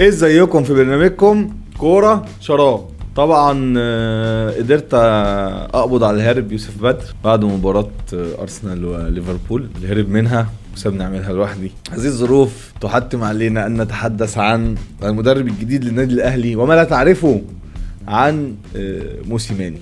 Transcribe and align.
ازيكم 0.00 0.64
في 0.64 0.74
برنامجكم 0.74 1.50
كورة 1.78 2.26
شراب 2.40 2.88
طبعا 3.16 3.74
آه، 3.78 4.50
قدرت 4.50 4.94
أقبض 5.74 6.04
على 6.04 6.16
الهارب 6.16 6.52
يوسف 6.52 6.82
بدر 6.82 7.04
بعد 7.24 7.44
مباراة 7.44 7.90
آه، 8.14 8.40
أرسنال 8.42 8.84
وليفربول. 8.84 9.68
اللي 9.76 9.88
هرب 9.88 10.08
منها 10.08 10.48
وسابني 10.74 11.04
أعملها 11.04 11.32
لوحدي. 11.32 11.72
هذه 11.90 12.06
الظروف 12.06 12.72
تحتم 12.80 13.24
علينا 13.24 13.66
أن 13.66 13.80
نتحدث 13.82 14.38
عن 14.38 14.74
المدرب 15.02 15.46
الجديد 15.48 15.84
للنادي 15.84 16.14
الأهلي 16.14 16.56
وما 16.56 16.74
لا 16.74 16.84
تعرفه 16.84 17.42
عن 18.08 18.54
آه، 18.76 19.02
موسيماني 19.28 19.78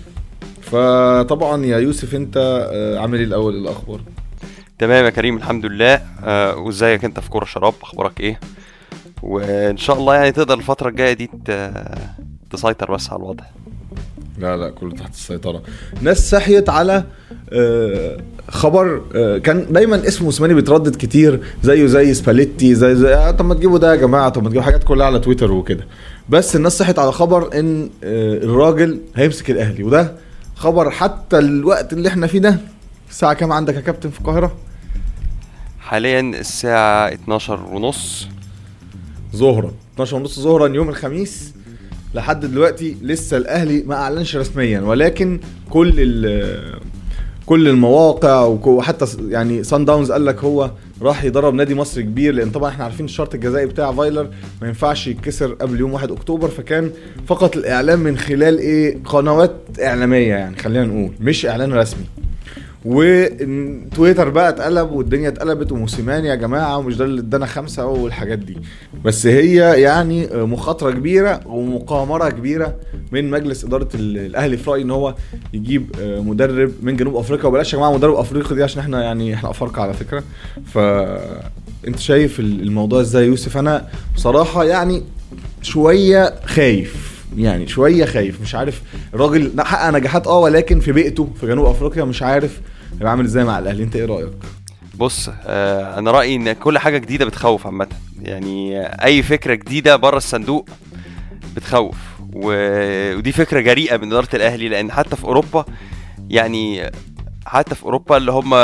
فطبعا 0.61 1.65
يا 1.67 1.79
يوسف 1.79 2.15
أنت 2.15 2.67
آه، 2.73 2.99
عامل 2.99 3.19
إيه 3.19 3.25
الأول؟ 3.25 3.55
إيه 3.55 3.61
الأخبار؟ 3.63 4.01
تمام 4.79 5.05
يا 5.05 5.11
كريم 5.11 5.37
الحمد 5.37 5.67
لله. 5.67 6.01
آه 6.25 6.57
وإزيك 6.57 7.05
أنت 7.05 7.21
في 7.21 7.31
كورة 7.31 7.45
شراب؟ 7.45 7.75
أخبارك 7.83 8.21
إيه؟ 8.21 8.41
وإن 9.23 9.77
شاء 9.77 9.99
الله 9.99 10.15
يعني 10.15 10.33
تقدر 10.33 10.55
الفترة 10.55 10.89
الجاية 10.89 11.13
دي 11.13 11.31
تسيطر 12.51 12.93
بس 12.95 13.11
على 13.11 13.19
الوضع. 13.19 13.45
لا 14.39 14.57
لا 14.57 14.71
كله 14.71 14.91
تحت 14.95 15.15
السيطرة. 15.15 15.63
ناس 16.01 16.31
صحيت 16.31 16.69
على 16.69 17.05
آه، 17.53 18.17
خبر 18.49 19.03
آه، 19.15 19.39
كان 19.39 19.67
دايما 19.73 20.09
اسمه 20.09 20.25
موسيماني 20.25 20.55
بيتردد 20.55 20.97
كتير 20.97 21.41
زيه 21.63 21.87
زي 21.87 22.15
سباليتي 22.15 22.75
زي 22.75 22.95
زي 22.95 23.15
آه، 23.15 23.31
طب 23.31 23.45
ما 23.45 23.55
تجيبوا 23.55 23.79
ده 23.79 23.91
يا 23.91 23.97
جماعة 23.97 24.29
طب 24.29 24.43
ما 24.43 24.49
تجيبوا 24.49 24.65
حاجات 24.65 24.85
كلها 24.85 25.07
على 25.07 25.19
تويتر 25.19 25.53
وكده. 25.53 25.87
بس 26.29 26.57
الناس 26.57 26.79
صحت 26.79 26.99
على 26.99 27.13
خبر 27.13 27.59
إن 27.59 27.91
الراجل 28.03 29.01
هيمسك 29.17 29.51
الأهلي 29.51 29.83
وده 29.83 30.13
خبر 30.57 30.91
حتى 30.91 31.39
الوقت 31.39 31.93
اللي 31.93 32.09
إحنا 32.09 32.27
فيه 32.27 32.39
ده. 32.39 32.61
الساعة 33.11 33.35
كام 33.35 33.53
عندك 33.53 33.75
يا 33.75 33.81
كابتن 33.81 34.11
في 34.11 34.21
القاهرة؟ 34.21 34.53
حاليا 35.81 36.21
الساعة 36.21 37.13
12 37.13 37.61
ونص. 37.73 38.29
ظهرا. 39.37 39.73
12 39.95 40.17
ونص 40.17 40.41
ظهرا 40.41 40.69
يوم 40.69 40.89
الخميس. 40.89 41.53
لحد 42.15 42.47
دلوقتي 42.47 42.97
لسه 43.03 43.37
الأهلي 43.37 43.83
ما 43.87 43.95
أعلنش 43.95 44.37
رسميا 44.37 44.81
ولكن 44.81 45.41
كل 45.71 46.01
كل 47.47 47.69
المواقع 47.69 48.45
وحتى 48.45 49.07
يعني 49.29 49.65
سان 49.65 49.85
داونز 49.85 50.13
قال 50.13 50.27
لك 50.27 50.45
هو 50.45 50.71
راح 51.03 51.25
يدرب 51.25 51.55
نادي 51.55 51.75
مصر 51.75 52.01
كبير 52.01 52.35
لأن 52.35 52.51
طبعا 52.51 52.71
إحنا 52.71 52.85
عارفين 52.85 53.05
الشرط 53.07 53.35
الجزائي 53.35 53.67
بتاع 53.67 53.93
فايلر 53.93 54.29
ما 54.63 54.69
ينفعش 54.69 55.07
يتكسر 55.07 55.53
قبل 55.53 55.81
يوم 55.81 55.93
1 55.93 56.11
أكتوبر 56.11 56.49
فكان 56.49 56.91
فقط 57.27 57.57
الإعلام 57.57 58.01
من 58.01 58.19
خلال 58.19 58.59
إيه؟ 58.59 58.99
قنوات 59.05 59.57
إعلامية 59.83 60.29
يعني 60.29 60.57
خلينا 60.57 60.85
نقول 60.85 61.11
مش 61.21 61.47
إعلان 61.47 61.73
رسمي. 61.73 62.05
وتويتر 62.85 64.29
بقى 64.29 64.49
اتقلب 64.49 64.91
والدنيا 64.93 65.29
اتقلبت 65.29 65.73
وموسيماني 65.73 66.29
يا 66.29 66.35
جماعة 66.35 66.79
ومش 66.79 66.97
ده 66.97 67.05
اللي 67.05 67.21
ادانا 67.21 67.47
خمسة 67.47 67.87
والحاجات 67.87 68.39
دي. 68.39 68.57
بس 69.05 69.27
هي 69.27 69.81
يعني 69.83 70.29
مخاطرة 70.33 70.91
كبيرة 70.91 71.41
ومقامرة 71.47 72.29
كبيرة 72.31 72.77
من 73.13 73.31
مجلس 73.31 73.65
إدارة 73.65 73.89
ال- 73.95 74.19
الأهلي 74.19 74.57
في 74.57 74.71
رأيي 74.71 74.83
إن 74.83 74.91
هو 74.91 75.15
يجيب 75.53 75.87
مدرب 76.01 76.73
من 76.83 76.97
جنوب 76.97 77.17
أفريقيا. 77.17 77.47
وبلاش 77.47 77.73
يا 77.73 77.79
جماعة 77.79 77.93
مدرب 77.93 78.15
أفريقي 78.15 78.55
دي 78.55 78.63
عشان 78.63 78.81
إحنا 78.81 79.03
يعني 79.03 79.35
إحنا 79.35 79.51
أفارقة 79.51 79.83
على 79.83 79.93
فكرة. 79.95 80.23
ف 80.75 80.79
أنت 81.89 81.99
شايف 81.99 82.41
الموضوع 82.41 83.01
إزاي 83.01 83.27
يوسف؟ 83.27 83.57
أنا 83.57 83.89
بصراحة 84.17 84.65
يعني 84.65 85.03
شوية 85.63 86.35
خايف 86.47 87.13
يعني 87.37 87.67
شوية 87.69 88.05
خايف. 88.05 88.41
مش 88.41 88.55
عارف 88.55 88.83
الراجل 89.15 89.53
حقق 89.61 89.91
نجاحات 89.91 90.27
آه 90.27 90.39
ولكن 90.39 90.81
في 90.81 90.93
بيئته 90.93 91.29
في 91.41 91.47
جنوب 91.47 91.67
أفريقيا 91.67 92.05
مش 92.05 92.23
عارف 92.23 92.61
هيبقى 92.95 93.11
عامل 93.11 93.25
إزاي 93.25 93.45
مع 93.45 93.59
الأهلي؟ 93.59 93.83
أنت 93.83 93.97
إيه 93.97 94.05
رأيك؟ 94.05 94.33
بص 94.95 95.31
آه 95.47 95.99
أنا 95.99 96.11
رأيي 96.11 96.37
إن 96.37 96.53
كل 96.53 96.79
حاجة 96.79 96.99
جديدة 96.99 97.25
بتخوف 97.25 97.67
عامة. 97.67 97.87
يعني 98.23 98.81
أي 98.87 99.23
فكرة 99.23 99.55
جديدة 99.55 99.97
بره 99.97 100.17
الصندوق 100.17 100.69
بتخوف. 101.57 101.97
و... 102.35 102.53
ودي 103.17 103.33
فكرة 103.33 103.61
جريئة 103.61 103.97
من 103.97 104.07
إدارة 104.09 104.29
الأهلي 104.35 104.69
لأن 104.69 104.93
حتى 104.93 105.17
في 105.17 105.25
أوروبا 105.25 105.65
يعني 106.29 106.91
حتى 107.47 107.75
في 107.75 107.83
أوروبا 107.83 108.17
اللي 108.17 108.33
هم 108.33 108.55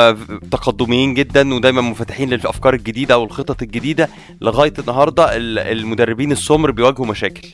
تقدميين 0.51 1.13
جدا 1.13 1.53
ودايما 1.53 1.81
منفتحين 1.81 2.29
للأفكار 2.29 2.73
الجديدة 2.73 3.17
والخطط 3.17 3.61
الجديدة 3.61 4.09
لغاية 4.41 4.73
النهارده 4.79 5.35
ال- 5.37 5.59
المدربين 5.59 6.31
السمر 6.31 6.71
بيواجهوا 6.71 7.05
مشاكل. 7.05 7.47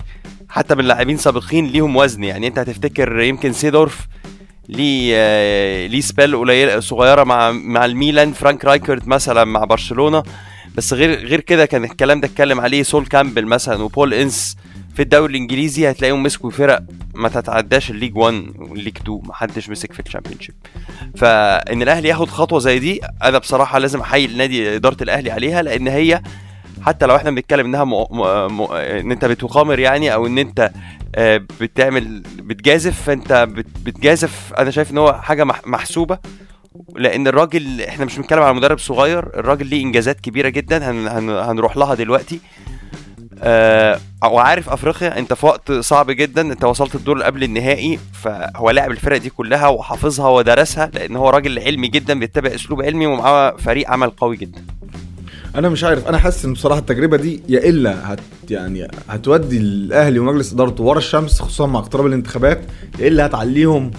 حتى 0.49 0.75
من 0.75 0.85
لاعبين 0.85 1.17
سابقين 1.17 1.65
ليهم 1.65 1.95
وزن. 1.95 2.23
يعني 2.23 2.47
أنت 2.47 2.59
هتفتكر 2.59 3.19
يمكن 3.21 3.53
سيدورف 3.53 4.07
ليه 4.69 5.11
آه، 5.15 5.87
ليه 5.87 6.01
سبيل 6.01 6.35
قليله 6.37 6.79
صغيرة 6.79 7.23
مع 7.23 7.51
مع 7.51 7.85
الميلان 7.85 8.33
فرانك 8.33 8.65
رايكارد 8.65 9.07
مثلا 9.07 9.43
مع 9.43 9.63
برشلونة. 9.63 10.23
بس 10.75 10.93
غير 10.93 11.25
غير 11.27 11.39
كده 11.39 11.65
كان 11.65 11.83
الكلام 11.83 12.21
ده 12.21 12.27
اتكلم 12.27 12.59
عليه 12.61 12.83
سول 12.83 13.05
كامبل 13.05 13.45
مثلا 13.45 13.83
وبول 13.83 14.13
إنس 14.13 14.57
في 14.95 15.01
الدوري 15.01 15.31
الإنجليزي. 15.31 15.89
هتلاقيهم 15.91 16.23
مسكوا 16.23 16.49
فرق 16.51 16.79
ما 17.15 17.29
تتعداش 17.29 17.91
ال 17.91 17.95
League 17.95 18.17
1 18.17 18.43
وال 18.57 18.67
League 18.67 18.97
2 18.97 19.21
ما 19.25 19.33
حدش 19.33 19.69
مسك 19.69 19.93
في 19.93 19.99
ال 19.99 20.03
Championship 20.03 20.55
فإن 21.17 21.81
الأهلي 21.81 22.09
ياخد 22.09 22.29
خطوة 22.29 22.59
زي 22.59 22.79
دي 22.79 23.01
أنا 23.23 23.37
بصراحة 23.37 23.79
لازم 23.79 23.99
أحيي 24.01 24.25
النادي 24.25 24.75
إدارة 24.75 24.97
الأهلي 25.03 25.31
عليها 25.31 25.61
لأن 25.61 25.87
هي 25.87 26.21
حتى 26.81 27.05
لو 27.05 27.15
إحنا 27.15 27.31
بنتكلم 27.31 27.65
إنها 27.65 27.83
م... 27.83 27.89
م... 27.93 28.57
م... 28.57 28.71
إن 28.71 29.11
أنت 29.11 29.25
بتقامر 29.25 29.79
يعني 29.79 30.13
أو 30.13 30.27
إن 30.27 30.37
أنت 30.37 30.71
بتعمل 31.61 32.23
بتجازف 32.37 33.01
فأنت 33.01 33.33
بت... 33.33 33.65
بتجازف. 33.85 34.53
أنا 34.57 34.71
شايف 34.71 34.91
إن 34.91 34.97
هو 34.97 35.13
حاجة 35.13 35.43
مح... 35.43 35.61
محسوبة 35.67 36.17
لأن 36.95 37.27
الراجل 37.27 37.81
إحنا 37.81 38.05
مش 38.05 38.17
بنتكلم 38.17 38.43
على 38.43 38.53
مدرب 38.53 38.79
صغير 38.79 39.19
الراجل 39.39 39.65
ليه 39.67 39.83
إنجازات 39.83 40.19
كبيرة 40.19 40.49
جدا 40.49 40.91
هن... 40.91 41.07
هن... 41.07 41.29
هنروح 41.29 41.77
لها 41.77 41.95
دلوقتي. 41.95 42.39
آه 43.39 43.99
وعارف 44.23 44.69
أفريقيا 44.69 45.19
أنت 45.19 45.33
في 45.33 45.45
وقت 45.45 45.71
صعب 45.71 46.11
جدا 46.11 46.41
أنت 46.41 46.63
وصلت 46.63 46.95
الدور 46.95 47.23
قبل 47.23 47.43
النهائي 47.43 47.99
فهو 48.13 48.69
لاعب 48.69 48.91
الفرق 48.91 49.17
دي 49.17 49.29
كلها 49.29 49.67
وحافظها 49.67 50.29
ودرسها 50.29 50.91
لأن 50.93 51.15
هو 51.15 51.29
راجل 51.29 51.59
علمي 51.59 51.87
جدا 51.87 52.19
بيتبع 52.19 52.55
أسلوب 52.55 52.81
علمي 52.81 53.05
ومعاه 53.05 53.55
فريق 53.57 53.89
عمل 53.91 54.09
قوي 54.09 54.37
جدا. 54.37 54.65
أنا 55.55 55.69
مش 55.69 55.83
عارف 55.83 56.07
أنا 56.07 56.17
حاسس 56.17 56.45
إن 56.45 56.53
بصراحة 56.53 56.79
التجربة 56.79 57.17
دي 57.17 57.41
يا 57.49 57.69
إلا 57.69 58.13
هت 58.13 58.19
يعني 58.49 58.87
هتودي 59.07 59.57
الأهلي 59.57 60.19
ومجلس 60.19 60.53
ادارته 60.53 60.83
ورا 60.83 60.97
الشمس 60.97 61.41
خصوصا 61.41 61.65
مع 61.65 61.79
اقتراب 61.79 62.05
الانتخابات 62.05 62.61
يا 62.99 63.07
إلا 63.07 63.25
هتعليهم 63.25 63.91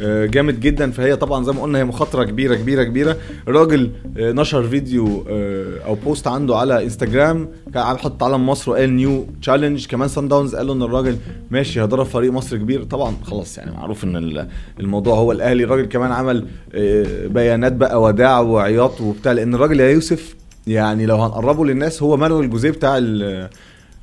آه، 0.00 0.26
جامد 0.26 0.60
جدا. 0.60 0.90
فهي 0.90 1.16
طبعا 1.16 1.44
زي 1.44 1.52
ما 1.52 1.62
قلنا 1.62 1.78
هي 1.78 1.84
مخاطرة 1.84 2.24
كبيرة 2.24 2.54
كبيرة 2.54 2.82
كبيرة. 2.82 3.16
الراجل 3.48 3.90
آه، 4.18 4.32
نشر 4.32 4.68
فيديو 4.68 5.24
آه، 5.30 5.78
أو 5.86 5.94
بوست 5.94 6.26
عنده 6.26 6.56
على 6.56 6.84
إنستجرام 6.84 7.48
كان 7.74 7.82
حط 7.98 8.22
علم 8.22 8.46
مصر 8.48 8.70
وقال 8.70 8.96
new 8.96 9.26
challenge 9.42 9.86
كمان 9.86 10.08
صن 10.08 10.28
داونز 10.28 10.54
قالوا 10.54 10.74
إن 10.74 10.82
الراجل 10.82 11.16
ماشي 11.50 11.80
هيدرب 11.82 12.06
فريق 12.06 12.32
مصر 12.32 12.56
كبير. 12.56 12.84
طبعا 12.84 13.14
خلاص 13.24 13.58
يعني 13.58 13.70
معروف 13.76 14.04
إن 14.04 14.16
ال- 14.16 14.48
الموضوع 14.80 15.14
هو 15.18 15.32
الأهلي. 15.32 15.64
الراجل 15.64 15.84
كمان 15.84 16.12
عمل 16.12 16.46
بيانات 17.28 17.72
بقى 17.72 18.02
وداع 18.02 18.40
وعياط 18.40 19.00
وبتاع 19.00 19.32
لأن 19.32 19.54
الراجل 19.54 19.80
يا 19.80 19.90
يوسف 19.90 20.34
يعني 20.66 21.06
لو 21.06 21.16
هنقربه 21.16 21.64
للناس 21.64 22.02
هو 22.02 22.16
مانويل 22.16 22.50
جوزيه 22.50 22.70
بتاع 22.70 23.00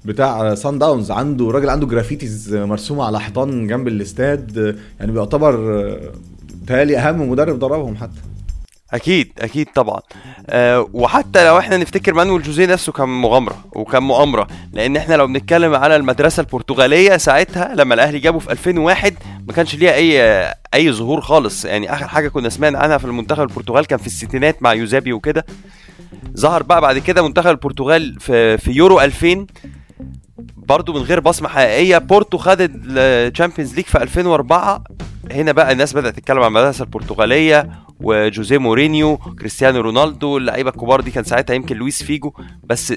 بتاع 0.05 0.55
صن 0.55 0.79
داونز 0.79 1.11
عنده 1.11 1.51
راجل 1.51 1.69
عنده 1.69 1.87
graffitis 1.87 2.53
مرسومه 2.53 3.05
على 3.05 3.19
حيطان 3.19 3.67
جنب 3.67 3.87
الاستاد. 3.87 4.77
يعني 4.99 5.11
بيعتبر 5.11 5.99
تهيألي 6.67 6.97
أهم 6.97 7.29
مدرب 7.29 7.59
دربهم 7.59 7.95
حتى. 7.95 8.21
أكيد 8.93 9.31
أكيد 9.39 9.67
طبعا. 9.75 9.99
أه 10.49 10.87
وحتى 10.93 11.45
لو 11.45 11.57
إحنا 11.57 11.77
نفتكر 11.77 12.13
مانويل 12.13 12.41
جوزيه 12.41 12.65
نفسه 12.65 12.91
كان 12.91 13.09
مغامرة 13.09 13.65
وكان 13.75 14.03
مؤامرة. 14.03 14.47
لأن 14.73 14.97
إحنا 14.97 15.15
لو 15.15 15.27
بنتكلم 15.27 15.75
على 15.75 15.95
المدرسة 15.95 16.41
البرتغالية 16.41 17.17
ساعتها 17.17 17.75
لما 17.75 17.93
الأهلي 17.93 18.19
جابه 18.19 18.39
في 18.39 18.51
2001 18.51 19.13
ما 19.47 19.53
كانش 19.53 19.75
ليها 19.75 19.93
أي 19.93 20.21
أي 20.73 20.91
ظهور 20.91 21.21
خالص. 21.21 21.65
يعني 21.65 21.93
آخر 21.93 22.07
حاجة 22.07 22.27
كنا 22.27 22.49
سمعنا 22.49 22.79
عنها 22.79 22.97
في 22.97 23.05
المنتخب 23.05 23.41
البرتغال 23.41 23.85
كان 23.85 23.99
في 23.99 24.07
الستينات 24.07 24.63
مع 24.63 24.73
أوزيبيو 24.73 25.13
وكده. 25.13 25.45
ظهر 26.37 26.63
بقى 26.63 26.81
بعد 26.81 26.97
كده 26.97 27.27
منتخب 27.27 27.49
البرتغال 27.49 28.19
في 28.19 28.57
في 28.57 28.71
يورو 28.71 29.01
2000 29.01 29.45
برضو 30.57 30.93
من 30.93 30.99
غير 31.01 31.19
بصمة 31.19 31.49
حقيقية. 31.49 31.97
بورتو 31.97 32.37
خدت 32.37 32.71
ال 32.85 32.94
Champions 32.94 33.75
League 33.75 33.85
في 33.85 34.03
2004 34.03 34.83
هنا 35.31 35.51
بقى 35.51 35.71
الناس 35.71 35.93
بدأت 35.93 36.15
تتكلم 36.15 36.39
عن 36.39 36.47
المدرسة 36.47 36.83
البرتغالية 36.83 37.69
وجوزيه 37.99 38.57
مورينيو 38.57 39.17
كريستيانو 39.17 39.81
رونالدو 39.81 40.37
اللعيبة 40.37 40.69
الكبار 40.69 41.01
دي 41.01 41.11
كان 41.11 41.23
ساعتها 41.23 41.53
يمكن 41.53 41.75
لويس 41.77 42.03
فيجو. 42.03 42.33
بس 42.63 42.93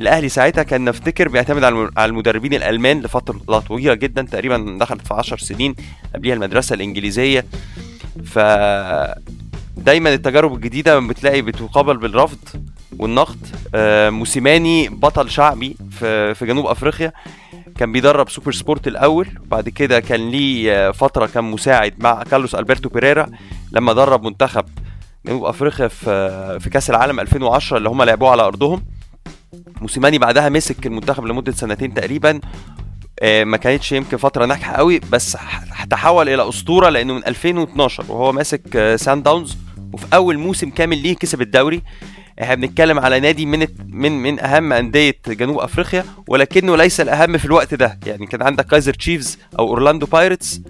الأهلي 0.00 0.28
ساعتها 0.28 0.62
كان 0.62 0.84
نفتكر 0.84 1.28
بيعتمد 1.28 1.64
على 1.96 2.08
المدربين 2.10 2.54
الألمان 2.54 3.00
لفترة 3.00 3.58
طويلة 3.58 3.94
جدا 3.94 4.22
تقريبا 4.22 4.76
دخلت 4.80 5.06
في 5.06 5.14
10 5.14 5.36
سنين 5.36 5.74
قبليها 6.14 6.34
المدرسة 6.34 6.74
الإنجليزية. 6.74 7.44
ف 8.24 8.38
دايما 9.76 10.14
التجارب 10.14 10.54
الجديدة 10.54 10.98
بتلاقي 10.98 11.42
بتقابل 11.42 11.96
بالرفض 11.96 12.38
والنقد. 12.98 13.46
آه، 13.74 14.10
موسيماني 14.10 14.88
بطل 14.88 15.30
شعبي 15.30 15.76
في 15.90 16.34
في 16.34 16.46
جنوب 16.46 16.66
أفريقيا 16.66 17.12
كان 17.78 17.92
بيدرب 17.92 18.28
سوبر 18.30 18.52
سبورت 18.52 18.86
الأول. 18.86 19.28
وبعد 19.46 19.68
كده 19.68 20.00
كان 20.00 20.30
ليه 20.30 20.72
آه، 20.88 20.90
فترة 20.90 21.26
كان 21.26 21.44
مساعد 21.44 21.94
مع 21.98 22.22
كارلوس 22.22 22.54
ألبرتو 22.54 22.88
بيريرا 22.88 23.26
لما 23.72 23.92
درب 23.92 24.22
منتخب 24.24 24.64
جنوب 25.26 25.44
أفريقيا 25.44 25.88
في 25.88 26.60
في 26.60 26.70
كأس 26.70 26.90
العالم 26.90 27.20
2010 27.20 27.76
اللي 27.76 27.88
هم 27.88 28.02
لعبوه 28.02 28.30
على 28.30 28.42
أرضهم. 28.42 28.84
موسيماني 29.80 30.18
بعدها 30.18 30.48
مسك 30.48 30.86
المنتخب 30.86 31.24
لمدة 31.24 31.52
سنتين 31.52 31.94
تقريبا. 31.94 32.40
آه، 33.20 33.44
ما 33.44 33.56
كانتش 33.56 33.92
يمكن 33.92 34.16
فترة 34.16 34.46
ناجحة 34.46 34.72
قوي 34.72 35.00
بس 35.12 35.36
تحول 35.90 36.28
إلى 36.28 36.48
أسطورة 36.48 36.88
لأنه 36.88 37.14
من 37.14 37.26
2012 37.26 38.04
وهو 38.08 38.32
ماسك 38.32 38.76
آه، 38.76 38.96
صن 38.96 39.22
داونز 39.22 39.56
وفي 39.94 40.06
أول 40.14 40.38
موسم 40.38 40.70
كامل 40.70 40.98
ليه 40.98 41.14
كسب 41.16 41.40
الدوري. 41.42 41.82
إحنا 42.42 42.54
بنتكلم 42.54 42.98
على 42.98 43.20
نادي 43.20 43.46
من 43.46 43.66
من 43.88 44.12
من 44.12 44.40
أهم 44.40 44.72
أندية 44.72 45.14
جنوب 45.26 45.58
أفريقيا 45.58 46.04
ولكنه 46.28 46.76
ليس 46.76 47.00
الأهم 47.00 47.38
في 47.38 47.44
الوقت 47.44 47.74
ده. 47.74 47.98
يعني 48.06 48.26
كان 48.26 48.42
عندك 48.42 48.66
كايزر 48.66 48.94
تشيفز 48.94 49.38
أو 49.58 49.68
اورلاندو 49.68 50.06
بايرتس 50.06 50.60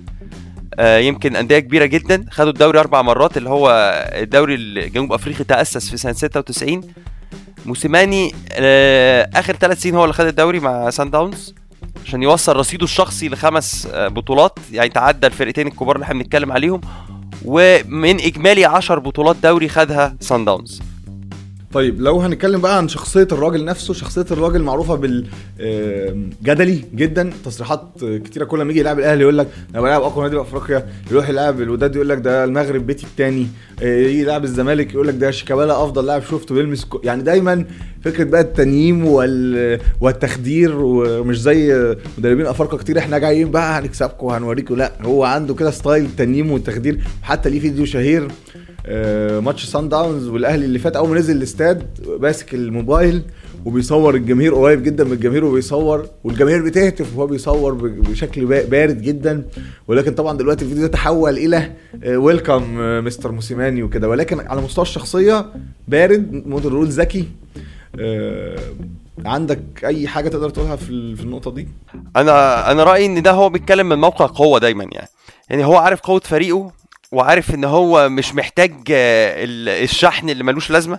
آه، 0.79 0.99
يمكن 0.99 1.37
أندية 1.37 1.59
كبيرة 1.59 1.85
جدا. 1.85 2.25
خدوا 2.31 2.51
الدوري 2.51 2.79
أربع 2.81 3.03
مرات 3.03 3.37
اللي 3.37 3.49
هو 3.51 3.71
الدوري 4.15 4.55
الجنوب 4.55 5.13
أفريقي 5.13 5.45
تأسس 5.45 5.91
في 5.91 5.97
سنة 5.97 6.13
96 6.13 6.81
موسيماني 7.67 8.33
آه، 8.53 9.31
آخر 9.35 9.57
ثلاث 9.57 9.83
سنين 9.83 9.95
هو 9.95 10.05
اللي 10.05 10.15
خد 10.15 10.27
الدوري 10.27 10.61
مع 10.61 10.91
سان 10.91 11.11
داونز 11.11 11.55
عشان 12.07 12.23
يوصل 12.23 12.57
رصيده 12.57 12.85
الشخصي 12.85 13.29
لخمس 13.29 13.89
آه، 13.93 14.09
بطولات. 14.09 14.59
يعني 14.73 14.89
تعدى 14.89 15.27
الفرقتين 15.27 15.67
الكبار 15.67 15.97
اللي 15.97 16.05
إحنا 16.05 16.15
بنتكلم 16.15 16.53
عليهم. 16.53 16.81
ومن 17.45 18.21
إجمالي 18.21 18.65
10 18.65 18.99
بطولات 18.99 19.37
دوري 19.43 19.69
خدها 19.69 20.17
سان 20.21 20.45
داونز 20.45 20.81
طيب 21.75 22.01
لو 22.01 22.21
هنتكلم 22.21 22.61
بقى 22.61 22.77
عن 22.79 22.89
شخصية 22.89 23.29
الراجل 23.33 23.65
نفسه 23.65 23.95
شخصية 23.95 24.27
الراجل 24.31 24.63
معروفة 24.63 24.95
بالجدلي 25.59 26.85
جدا. 26.95 27.31
تصريحات 27.45 27.89
كتيرة 28.05 28.45
كل 28.45 28.63
ما 28.63 28.71
يجي 28.71 28.81
يلعب 28.81 28.99
الأهلي 28.99 29.21
يقول 29.23 29.39
لك 29.39 29.49
أنا 29.75 29.83
بلعب 29.83 30.03
أقوى 30.03 30.25
نادي 30.25 30.37
في 30.37 30.43
أفريقيا 30.43 30.87
يروح 31.11 31.29
يلعب 31.29 31.61
الوداد 31.61 31.95
يقول 31.97 32.09
لك 32.09 32.19
ده 32.19 32.45
المغرب 32.45 32.87
بيتي 32.87 33.07
التاني. 33.07 33.47
يجي 33.83 34.21
يلعب 34.21 34.45
الزمالك 34.45 34.95
يقول 34.95 35.09
لك 35.09 35.15
ده 35.15 35.31
شيكابالا 35.31 35.85
أفضل 35.85 36.07
لاعب 36.07 36.23
شفته 36.23 36.55
بيلمس 36.55 36.87
يعني 37.05 37.23
دايما 37.23 37.65
فكرة 38.05 38.25
بقى 38.25 38.41
التنييم 38.41 39.07
وال... 39.07 39.81
والتخدير 40.01 40.73
ومش 40.79 41.41
زي 41.41 41.95
مدربين 42.19 42.47
أفارقة 42.47 42.77
كتير. 42.79 42.99
إحنا 42.99 43.19
جايين 43.19 43.51
بقى 43.51 43.79
هنكسبكم 43.81 44.27
وهنوريكم. 44.27 44.77
لا 44.77 44.93
هو 45.03 45.25
عنده 45.25 45.55
كده 45.55 45.71
style 45.71 46.07
تنييم 46.19 46.51
والتخدير 46.51 46.99
حتى 47.23 47.51
ليه 47.51 47.61
فيديو 47.61 47.85
شهير 47.85 48.23
آه، 48.25 48.29
ماتش 49.41 49.65
صن 49.65 49.89
داونز 49.89 50.29
والأهلي 50.29 50.65
اللي 50.65 50.79
فات 50.79 50.97
أول 50.97 51.09
ما 51.09 51.15
نزل 51.19 51.37
الاستاد 51.37 51.87
ماسك 52.21 52.55
الموبايل 52.55 53.23
وبيصور 53.65 54.15
الجماهير 54.15 54.55
قريب 54.55 54.83
جدا 54.83 55.05
من 55.05 55.13
الجماهير 55.13 55.45
وبيصور 55.45 56.07
والجماهير 56.25 56.65
بتهتف 56.65 57.17
وهو 57.17 57.27
بيصور 57.27 57.75
بشكل 57.85 58.47
با- 58.47 58.65
بارد 58.65 59.03
جدا. 59.03 59.45
ولكن 59.89 60.15
طبعا 60.15 60.37
دلوقتي 60.39 60.65
الفيديو 60.65 60.83
ده 60.87 60.93
تحول 60.93 61.37
إلى 61.39 61.71
ويلكم 62.07 62.63
مستر 63.05 63.33
موسيماني 63.33 63.83
وكده. 63.83 64.09
ولكن 64.09 64.41
على 64.41 64.61
مستوى 64.61 64.83
الشخصية 64.83 65.47
بارد 65.89 66.33
ممكن 66.47 66.69
نقول 66.69 66.87
ذكي. 66.89 67.25
آه، 68.01 68.59
عندك 69.25 69.61
أي 69.85 70.09
حاجة 70.09 70.29
تقدر 70.29 70.51
تقولها 70.51 70.77
في 70.77 70.91
النقطة 71.23 71.51
دي؟ 71.55 71.69
أنا 72.17 72.71
أنا 72.71 72.85
رأيي 72.85 73.07
إن 73.07 73.23
ده 73.23 73.31
هو 73.33 73.49
بيتكلم 73.49 73.89
من 73.89 73.99
موقع 73.99 74.27
قوة 74.27 74.59
دايما 74.59 74.85
يعني. 74.93 75.09
يعني 75.51 75.65
هو 75.65 75.77
عارف 75.77 76.01
قوة 76.01 76.21
فريقه 76.25 76.73
وعارف 77.15 77.55
إن 77.55 77.65
هو 77.65 78.09
مش 78.09 78.35
محتاج 78.35 78.73
آه، 78.91 79.45
ال- 79.45 79.69
الشحن 79.85 80.31
اللي 80.31 80.45
ملوش 80.45 80.71
لازمة. 80.71 80.99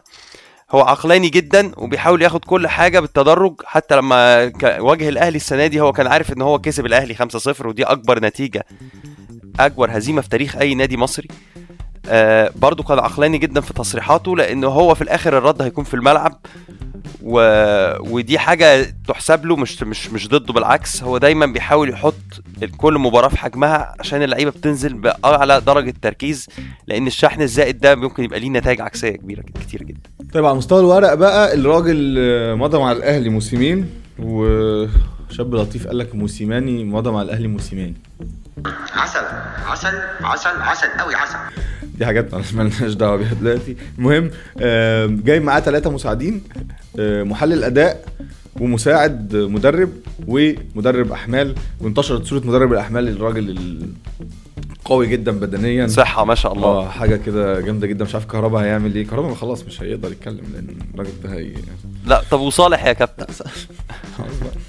هو 0.71 0.81
عقلاني 0.81 1.29
جدا 1.29 1.71
وبيحاول 1.77 2.21
ياخد 2.21 2.45
كل 2.45 2.67
حاجة 2.67 2.99
بالتدرج. 2.99 3.61
حتى 3.65 3.95
لما 3.95 4.51
واجه 4.79 5.09
الأهلي 5.09 5.35
السنة 5.35 5.67
دي 5.67 5.81
هو 5.81 5.91
كان 5.93 6.07
عارف 6.07 6.33
إن 6.33 6.41
هو 6.41 6.59
كسب 6.59 6.85
الأهلي 6.85 7.15
5-0 7.15 7.65
ودي 7.65 7.83
أكبر 7.83 8.19
نتيجة 8.19 8.65
أكبر 9.59 9.97
هزيمة 9.97 10.21
في 10.21 10.29
تاريخ 10.29 10.55
أي 10.55 10.75
نادي 10.75 10.97
مصري. 10.97 11.27
آه 12.09 12.51
برضو 12.55 12.83
كان 12.83 12.99
عقلاني 12.99 13.37
جدا 13.37 13.61
في 13.61 13.73
تصريحاته 13.73 14.35
لأنه 14.35 14.67
هو 14.67 14.95
في 14.95 15.01
الآخر 15.01 15.37
الرد 15.37 15.61
هيكون 15.61 15.83
في 15.83 15.93
الملعب. 15.93 16.39
و... 17.27 17.39
ودي 18.13 18.39
حاجة 18.39 18.95
تحسب 19.07 19.45
له 19.45 19.55
مش 19.55 19.83
مش 19.83 20.09
مش 20.09 20.27
ضده 20.27 20.53
بالعكس 20.53 21.03
هو 21.03 21.17
دايما 21.17 21.45
بيحاول 21.45 21.89
يحط 21.89 22.13
كل 22.77 22.93
مباراة 22.93 23.27
في 23.27 23.37
حجمها 23.37 23.95
عشان 23.99 24.23
اللعيبة 24.23 24.51
بتنزل 24.51 24.93
بأعلى 24.93 25.61
درجة 25.61 25.93
تركيز 26.01 26.47
لأن 26.87 27.07
الشحن 27.07 27.41
الزائد 27.41 27.79
ده 27.79 27.95
ممكن 27.95 28.23
يبقى 28.23 28.39
ليه 28.39 28.49
نتائج 28.49 28.81
عكسية 28.81 29.09
كبيرة 29.11 29.41
كتير 29.41 29.83
جدا. 29.83 30.09
طيب 30.33 30.45
على 30.45 30.55
مستوى 30.55 30.79
الورق 30.79 31.13
بقى 31.13 31.53
الراجل 31.53 32.15
مضى 32.55 32.77
مع 32.79 32.91
الأهلي 32.91 33.29
موسمين 33.29 33.89
وشاب 34.19 35.55
لطيف 35.55 35.87
قال 35.87 35.97
لك 35.97 36.15
موسيماني 36.15 36.83
مضى 36.83 37.11
مع 37.11 37.21
الأهلي 37.21 37.47
موسيماني 37.47 37.93
عسل 38.93 39.19
عسل 39.65 39.97
عسل 40.21 40.61
عسل 40.61 40.87
قوي 40.99 41.15
عسل. 41.15 41.37
دي 41.97 42.05
حاجات 42.05 42.33
مالناش 42.53 42.93
دعوة 42.93 43.15
بيها 43.17 43.33
دلوقتي. 43.33 43.77
المهم 43.99 44.31
جاي 45.23 45.39
معاه 45.39 45.59
ثلاثة 45.59 45.89
مساعدين. 45.91 46.43
محلل 46.99 47.63
أداء 47.63 48.05
ومساعد 48.61 49.35
مدرب 49.35 49.89
ومدرب 50.27 51.11
أحمال 51.11 51.55
وانتشرت 51.81 52.25
صورة 52.25 52.39
مدرب 52.45 52.73
الأحمال 52.73 53.09
الراجل 53.09 53.57
القوي 54.79 55.07
جدا 55.07 55.31
بدنيا. 55.31 55.87
صحة 55.87 56.25
ما 56.25 56.35
شاء 56.35 56.53
الله. 56.53 56.67
آه 56.67 56.89
حاجة 56.89 57.15
كده 57.15 57.61
جامدة 57.61 57.87
جدا. 57.87 58.05
مش 58.05 58.15
عارف 58.15 58.25
كهربا 58.25 58.59
هيعمل 58.63 58.95
إيه. 58.95 59.07
كهربا 59.07 59.35
خلاص 59.35 59.63
مش 59.65 59.81
هيقدر 59.81 60.11
يتكلم 60.11 60.43
لأن 60.53 60.67
الراجل 60.93 61.11
ده 61.23 61.33
هي 61.33 61.51
لا 62.05 62.21
طب 62.31 62.39
وصالح 62.39 62.85
يا 62.85 62.93
كابتن؟ 62.93 63.25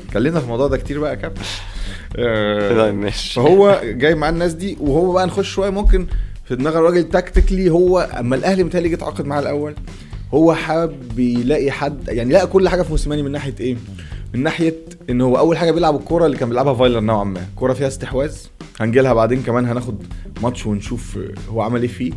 اتكلمنا 0.07 0.39
في 0.39 0.45
الموضوع 0.45 0.67
ده 0.69 0.77
كتير 0.77 1.01
بقى 1.01 1.11
يا 1.11 1.15
كابتن. 1.17 1.43
آه، 2.19 2.77
طيب 2.79 2.95
ماشي. 2.95 3.35
فهو 3.35 3.81
جاي 3.85 4.15
مع 4.15 4.29
الناس 4.29 4.53
دي 4.55 4.77
وهو 4.81 5.13
بقى 5.13 5.27
نخش 5.27 5.49
شوية 5.53 5.71
ممكن 5.71 6.07
في 6.45 6.57
دماغ 6.57 6.79
الراجل 6.79 7.09
tactically 7.09 7.71
هو 7.71 7.99
أما 8.01 8.37
الأهلي 8.37 8.65
متهيألي 8.65 8.89
جه 8.89 8.95
اتعاقد 8.95 9.27
معاه 9.27 9.41
الأول. 9.41 9.75
هو 10.35 10.55
حابب 10.55 11.19
يلاقي 11.19 11.71
حد 11.71 12.09
يعني 12.09 12.33
لقى 12.35 12.47
كل 12.47 12.69
حاجة 12.69 12.83
في 12.83 12.91
موسيماني 12.91 13.23
من 13.23 13.33
ناحية 13.33 13.55
إيه؟ 13.61 13.77
من 14.35 14.43
ناحية 14.43 14.75
إن 15.11 15.21
هو 15.21 15.39
أول 15.39 15.57
حاجة 15.57 15.71
بيلعب 15.71 15.97
الكورة 15.97 16.27
اللي 16.27 16.37
كان 16.37 16.49
بيلعبها 16.49 16.75
فايلر 16.75 17.01
نوعا 17.01 17.25
ما، 17.25 17.41
كورة 17.57 17.73
فيها 17.73 17.87
استحواذ. 17.89 18.37
هنجي 18.81 19.01
لها 19.01 19.13
بعدين 19.13 19.43
كمان 19.43 19.67
هناخد 19.67 20.03
ماتش 20.43 20.67
ونشوف 20.67 21.19
آه، 21.19 21.51
هو 21.53 21.61
عمل 21.61 21.83
إيه 21.83 21.89
فيه. 21.89 22.13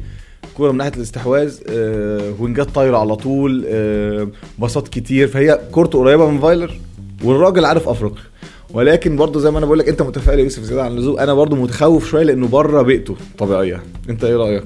كورة 0.57 0.71
من 0.71 0.77
ناحية 0.77 0.91
الاستحواذ 0.97 1.57
آه، 1.69 2.33
وينجات 2.39 2.69
طايرة 2.69 2.97
على 2.97 3.15
طول 3.15 3.65
آه، 3.67 4.27
باصات 4.59 4.87
كتير. 4.87 5.27
فهي 5.27 5.59
كورته 5.71 5.99
قريبة 5.99 6.29
من 6.31 6.39
فايلر 6.39 6.79
والراجل 7.23 7.65
عارف 7.65 7.89
أفريقيا. 7.89 8.23
ولكن 8.73 9.15
برضه 9.15 9.39
زي 9.39 9.51
ما 9.51 9.57
أنا 9.57 9.65
بقول 9.65 9.79
لك 9.79 9.89
أنت 9.89 10.01
متفائل 10.01 10.39
يا 10.39 10.43
يوسف 10.43 10.63
زيادة 10.63 10.83
عن 10.83 10.91
اللزوم. 10.91 11.19
أنا 11.19 11.33
برضه 11.33 11.55
متخوف 11.55 12.09
شوية 12.09 12.23
لأنه 12.23 12.47
بره 12.47 12.81
بيئته 12.81 13.15
طبيعية. 13.37 13.83
أنت 14.09 14.23
إيه 14.23 14.35
رأيك؟ 14.35 14.63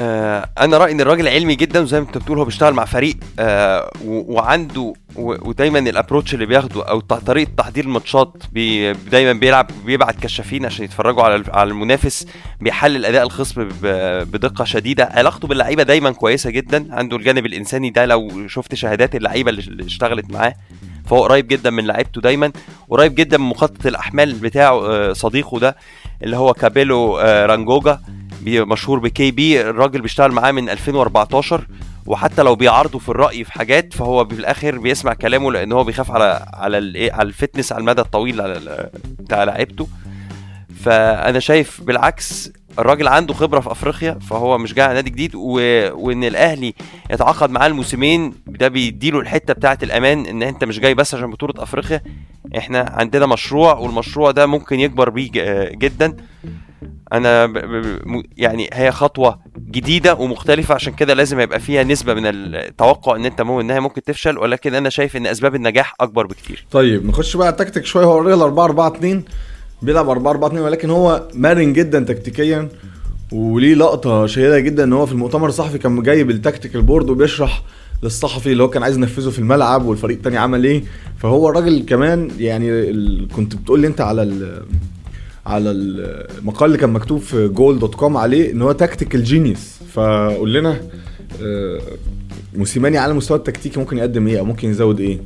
آه 0.00 0.48
أنا 0.58 0.78
رايي 0.78 0.92
إن 0.92 1.00
الراجل 1.00 1.28
علمي 1.28 1.54
جدا 1.54 1.80
وزي 1.80 2.00
ما 2.00 2.06
أنت 2.06 2.18
بتقول 2.18 2.38
هو 2.38 2.44
بيشتغل 2.44 2.74
مع 2.74 2.84
فريق 2.84 3.16
آه 3.38 3.90
وعنده 4.04 4.92
ودايما 5.16 5.78
ال 5.78 5.84
approach 5.84 6.34
اللي 6.34 6.46
بياخده 6.46 6.88
أو 6.88 7.00
طريقة 7.00 7.50
تحضير 7.56 7.84
الماتشات 7.84 8.32
بي 8.52 8.92
دايما 8.92 9.32
بيلعب 9.32 9.66
بيبعت 9.84 10.16
كشافين 10.22 10.66
عشان 10.66 10.84
يتفرجوا 10.84 11.22
على 11.22 11.44
على 11.48 11.70
المنافس 11.70 12.26
بيحلل 12.60 13.06
أداء 13.06 13.22
الخصم 13.22 13.68
بدقة 14.24 14.64
شديدة. 14.64 15.04
علاقته 15.12 15.48
باللعيبة 15.48 15.82
دايما 15.82 16.10
كويسة 16.10 16.50
جدا. 16.50 16.86
عنده 16.90 17.16
الجانب 17.16 17.46
الإنساني 17.46 17.90
ده 17.90 18.06
لو 18.06 18.48
شفت 18.48 18.74
شهادات 18.74 19.14
اللعيبة 19.16 19.50
اللي 19.50 19.84
اشتغلت 19.86 20.30
معاه 20.30 20.54
فهو 21.06 21.22
قريب 21.24 21.48
جدا 21.48 21.70
من 21.70 21.86
لعيبته 21.86 22.20
دايما. 22.20 22.52
قريب 22.90 23.14
جدا 23.14 23.38
من 23.38 23.44
مخطط 23.44 23.86
الأحمال 23.86 24.32
بتاعه 24.32 24.86
آه، 24.86 25.12
صديقه 25.12 25.58
ده 25.58 25.76
اللي 26.22 26.36
هو 26.36 26.52
كابيلو 26.54 27.18
آه، 27.18 27.46
رانجوجا. 27.46 28.00
مشهور 28.46 28.98
ب 28.98 29.30
KB. 29.30 29.60
الراجل 29.60 30.00
بيشتغل 30.00 30.32
معاه 30.32 30.52
من 30.52 30.68
2014 30.70 31.66
وحتى 32.06 32.42
لو 32.42 32.54
بيعارضه 32.54 32.98
في 32.98 33.08
الرأي 33.08 33.44
في 33.44 33.52
حاجات 33.52 33.94
فهو 33.94 34.24
في 34.24 34.34
الآخر 34.34 34.78
بيسمع 34.78 35.14
كلامه 35.14 35.52
لأن 35.52 35.72
هو 35.72 35.84
بيخاف 35.84 36.10
على 36.10 36.46
على 36.54 36.78
الايه 36.78 37.12
على 37.12 37.28
ال 37.28 37.33
fitness 37.33 37.72
على 37.72 37.80
المدى 37.80 38.00
الطويل 38.00 38.40
على 38.40 38.90
بتاع 39.20 39.44
لعيبته. 39.44 39.88
فأنا 40.84 41.38
شايف 41.40 41.80
بالعكس 41.80 42.50
الراجل 42.78 43.08
عنده 43.08 43.34
خبرة 43.34 43.60
في 43.60 43.70
أفريقيا 43.70 44.18
فهو 44.30 44.58
مش 44.58 44.74
جاي 44.74 44.84
على 44.84 44.94
نادي 44.94 45.10
جديد 45.10 45.34
و... 45.34 45.52
وإن 46.06 46.24
الأهلي 46.24 46.74
يتعاقد 47.10 47.50
معاه 47.50 47.66
الموسمين 47.66 48.34
ده 48.46 48.68
بيديله 48.68 49.20
الحتة 49.20 49.54
بتاعه 49.54 49.78
الأمان 49.82 50.26
إن 50.26 50.42
أنت 50.42 50.64
مش 50.64 50.80
جاي 50.80 50.94
بس 50.94 51.14
عشان 51.14 51.30
بطولة 51.30 51.54
أفريقيا. 51.62 52.02
إحنا 52.58 52.94
عندنا 52.96 53.26
مشروع 53.26 53.74
والمشروع 53.74 54.30
ده 54.30 54.46
ممكن 54.46 54.80
يكبر 54.80 55.10
بيه 55.10 55.30
جدا. 55.72 56.16
أنا 57.12 57.46
ب... 57.46 57.52
ب... 57.52 58.22
يعني 58.36 58.68
هي 58.72 58.90
خطوة 58.90 59.38
جديدة 59.70 60.14
ومختلفة 60.14 60.74
عشان 60.74 60.92
كده 60.92 61.14
لازم 61.14 61.40
يبقى 61.40 61.60
فيها 61.60 61.84
نسبة 61.84 62.14
من 62.14 62.26
التوقع 62.26 63.16
إن 63.16 63.24
أنت 63.24 63.42
مو 63.42 63.60
إنها 63.60 63.80
ممكن 63.80 64.02
تفشل 64.02 64.38
ولكن 64.38 64.74
أنا 64.74 64.88
شايف 64.90 65.16
إن 65.16 65.26
أسباب 65.26 65.54
النجاح 65.54 65.94
أكبر 66.00 66.26
بكتير. 66.26 66.66
طيب 66.70 67.06
نخش 67.06 67.36
بقى 67.36 67.48
التكتيك 67.48 67.84
شوية. 67.84 68.04
هو 68.04 68.20
الراجل 68.20 68.40
4 68.42 68.64
4 68.64 68.96
2 68.96 69.24
بيلعب 69.82 70.08
4 70.08 70.30
4 70.30 70.48
2 70.48 70.62
ولكن 70.62 70.90
هو 70.90 71.28
مرن 71.34 71.72
جدا 71.72 72.00
تكتيكيا 72.00 72.68
وليه 73.32 73.74
لقطة 73.74 74.26
شهيرة 74.26 74.58
جدا 74.58 74.84
إن 74.84 74.92
هو 74.92 75.06
في 75.06 75.12
المؤتمر 75.12 75.48
الصحفي 75.48 75.78
كان 75.78 76.02
جايب 76.02 76.30
ال 76.30 76.36
tactical 76.36 76.82
board 76.82 77.10
وبيشرح 77.10 77.62
للصحفي 78.02 78.52
اللي 78.52 78.62
هو 78.62 78.70
كان 78.70 78.82
عايز 78.82 78.96
ينفذه 78.96 79.30
في 79.30 79.38
الملعب 79.38 79.84
والفريق 79.84 80.16
التاني 80.16 80.36
عمل 80.38 80.64
إيه. 80.64 80.82
فهو 81.18 81.48
الراجل 81.48 81.84
كمان 81.86 82.30
يعني 82.38 82.70
ال... 82.70 83.28
كنت 83.36 83.54
بتقول 83.56 83.80
لي 83.80 83.86
أنت 83.86 84.00
على 84.00 84.22
ال... 84.22 84.62
على 85.46 85.70
المقال 85.70 86.66
اللي 86.66 86.78
كان 86.78 86.90
مكتوب 86.90 87.20
في 87.20 87.48
Goal 87.48 87.78
dot 87.78 87.94
com 87.94 88.16
عليه 88.16 88.52
إن 88.52 88.62
هو 88.62 88.72
tactical 88.72 89.24
genius 89.24 89.78
فقول 89.92 90.54
لنا 90.54 90.80
آه، 91.42 91.80
موسيماني 92.56 92.98
على 92.98 93.12
المستوى 93.12 93.38
التكتيكي 93.38 93.80
ممكن 93.80 93.98
يقدم 93.98 94.26
إيه 94.26 94.38
أو 94.38 94.44
ممكن 94.44 94.70
يزود 94.70 95.00
إيه؟ 95.00 95.18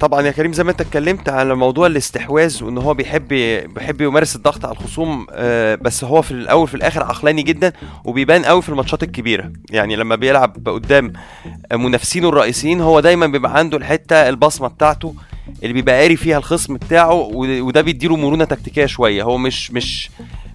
طبعا 0.00 0.22
يا 0.26 0.30
كريم 0.30 0.52
زي 0.52 0.64
ما 0.64 0.70
أنت 0.70 0.80
اتكلمت 0.80 1.28
على 1.28 1.54
موضوع 1.54 1.86
الاستحواذ 1.86 2.64
وإن 2.64 2.78
هو 2.78 2.94
بيحب 2.94 3.28
بيحب 3.74 4.00
يمارس 4.00 4.36
الضغط 4.36 4.64
على 4.64 4.72
الخصوم 4.72 5.26
آه، 5.30 5.74
بس 5.74 6.04
هو 6.04 6.22
في 6.22 6.30
الأول 6.30 6.68
في 6.68 6.74
الآخر 6.74 7.02
عقلاني 7.02 7.42
جدا 7.42 7.72
وبيبان 8.04 8.44
قوي 8.44 8.62
في 8.62 8.68
الماتشات 8.68 9.02
الكبيرة. 9.02 9.52
يعني 9.70 9.96
لما 9.96 10.16
بيلعب 10.16 10.68
قدام 10.68 11.12
منافسينه 11.72 12.28
الرئيسيين 12.28 12.80
هو 12.80 13.00
دايما 13.00 13.26
بيبقى 13.26 13.58
عنده 13.58 13.76
الحتة 13.76 14.28
البصمة 14.28 14.68
بتاعته 14.68 15.14
اللي 15.62 15.72
بيبقى 15.72 16.00
قاري 16.00 16.16
فيها 16.16 16.38
الخصم 16.38 16.74
بتاعه 16.74 17.12
وده 17.34 17.80
بيديله 17.80 18.16
مرونة 18.16 18.44
تكتيكية 18.44 18.86
شوية. 18.86 19.22
هو 19.22 19.38
مش 19.38 19.70
مش 19.70 20.10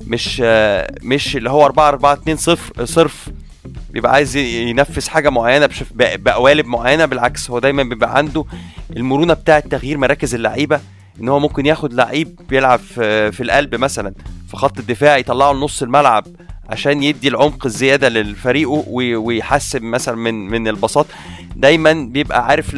مش 0.07 0.41
آه، 0.45 0.95
مش 1.03 1.35
اللي 1.37 1.49
هو 1.49 1.65
4 1.65 1.87
4 1.89 2.13
2 2.13 2.37
0 2.37 2.85
صرف. 2.85 3.29
بيبقى 3.89 4.11
عايز 4.11 4.35
ينفذ 4.35 5.09
حاجة 5.09 5.29
معينة 5.29 5.69
بقوالب 5.95 6.65
معينة. 6.65 7.05
بالعكس 7.05 7.49
هو 7.51 7.59
دايما 7.59 7.83
بيبقى 7.83 8.17
عنده 8.17 8.45
المرونة 8.97 9.33
بتاعة 9.33 9.59
تغيير 9.59 9.97
مراكز 9.97 10.35
اللعيبة 10.35 10.79
إن 11.21 11.29
هو 11.29 11.39
ممكن 11.39 11.65
ياخد 11.65 11.93
لعيب 11.93 12.39
بيلعب 12.49 12.79
في, 12.79 13.31
القلب 13.43 13.75
مثلا 13.75 14.13
في 14.47 14.57
خط 14.57 14.79
الدفاع 14.79 15.17
يطلعه 15.17 15.53
لنص 15.53 15.81
الملعب 15.83 16.23
عشان 16.69 17.03
يدي 17.03 17.27
العمق 17.27 17.65
الزيادة 17.65 18.09
لفريقه 18.09 18.83
وي- 18.87 19.15
ويحسن 19.15 19.81
مثلا 19.83 20.15
من 20.15 20.33
من 20.33 20.67
البساط 20.67 21.05
دايما 21.55 21.93
بيبقى 21.93 22.45
عارف 22.45 22.75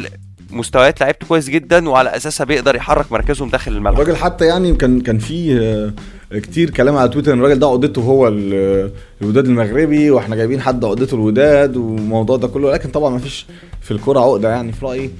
مستويات 0.50 1.00
لعيبته 1.00 1.26
كويس 1.26 1.48
جدا 1.50 1.88
وعلى 1.88 2.16
أساسها 2.16 2.44
بيقدر 2.44 2.76
يحرك 2.76 3.12
مركزهم 3.12 3.48
داخل 3.48 3.72
الملعب. 3.72 3.94
الراجل 4.00 4.16
حتى 4.16 4.44
يعني 4.44 4.74
كان 4.74 5.00
كان 5.00 5.18
في 5.18 5.58
آه، 6.32 6.38
كتير 6.38 6.70
كلام 6.70 6.96
على 6.96 7.08
تويتر 7.08 7.32
إن 7.32 7.38
الراجل 7.38 7.58
ده 7.58 7.66
عقدته 7.66 8.02
هو 8.02 8.28
ال- 8.28 8.90
الوداد 9.22 9.44
المغربي 9.46 10.10
وإحنا 10.10 10.36
جايبين 10.36 10.60
حد 10.60 10.84
عقدته 10.84 11.14
الوداد 11.14 11.76
والموضوع 11.76 12.36
ده 12.36 12.48
كله. 12.48 12.72
لكن 12.72 12.88
طبعا 12.90 13.10
ما 13.10 13.18
فيش 13.18 13.46
في 13.80 13.90
الكوره 13.90 14.20
عقدة 14.20 14.48
يعني 14.50 14.72
في 14.72 14.86
رأيي. 14.86 15.10